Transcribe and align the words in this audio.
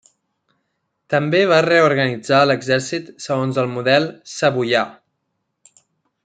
També 1.13 1.41
va 1.51 1.59
reorganitzar 1.65 2.39
l'exèrcit 2.51 3.13
segons 3.27 3.61
el 3.65 3.69
model 3.75 4.09
savoià. 4.37 4.83